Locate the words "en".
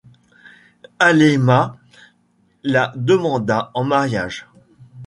3.75-3.83